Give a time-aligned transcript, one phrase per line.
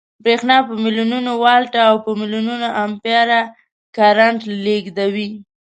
[0.23, 3.39] برېښنا په ملیونونو ولټه او په ملیونونو امپیره
[3.95, 5.29] کرنټ لېږدوي